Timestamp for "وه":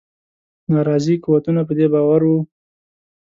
2.29-2.39